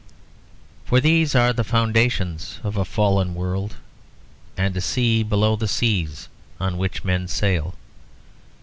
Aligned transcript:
For 0.83 0.99
these 0.99 1.35
are 1.35 1.53
the 1.53 1.63
foundations 1.63 2.59
of 2.63 2.75
a 2.75 2.83
fallen 2.85 3.35
world, 3.35 3.75
and 4.57 4.75
a 4.75 4.81
sea 4.81 5.21
below 5.21 5.55
the 5.55 5.67
seas 5.67 6.27
on 6.59 6.79
which 6.79 7.03
men 7.03 7.27
sail. 7.27 7.75